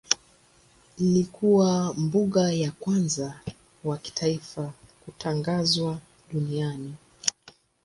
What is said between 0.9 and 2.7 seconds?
Ilikuwa mbuga